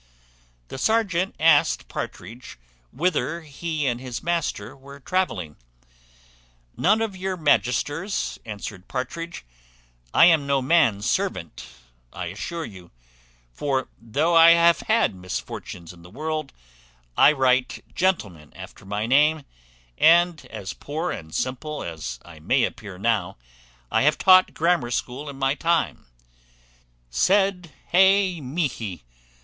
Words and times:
The 0.69 0.79
serjeant 0.79 1.35
asked 1.39 1.87
Partridge 1.87 2.57
whither 2.91 3.41
he 3.41 3.85
and 3.85 4.01
his 4.01 4.23
master 4.23 4.75
were 4.75 4.99
travelling? 4.99 5.57
"None 6.75 7.03
of 7.03 7.15
your 7.15 7.37
magisters," 7.37 8.39
answered 8.43 8.87
Partridge; 8.87 9.45
"I 10.11 10.25
am 10.25 10.47
no 10.47 10.59
man's 10.59 11.07
servant, 11.07 11.67
I 12.11 12.25
assure 12.33 12.65
you; 12.65 12.89
for, 13.53 13.89
though 14.01 14.33
I 14.35 14.53
have 14.53 14.79
had 14.79 15.13
misfortunes 15.13 15.93
in 15.93 16.01
the 16.01 16.09
world, 16.09 16.51
I 17.15 17.31
write 17.31 17.85
gentleman 17.93 18.53
after 18.55 18.85
my 18.85 19.05
name; 19.05 19.45
and, 19.99 20.43
as 20.47 20.73
poor 20.73 21.11
and 21.11 21.31
simple 21.31 21.83
as 21.83 22.17
I 22.25 22.39
may 22.39 22.63
appear 22.63 22.97
now, 22.97 23.37
I 23.91 24.01
have 24.01 24.17
taught 24.17 24.55
grammar 24.55 24.89
school 24.89 25.29
in 25.29 25.35
my 25.37 25.53
time; 25.53 26.07
_sed 27.11 27.69
hei 27.91 28.39
mihi! 28.41 29.03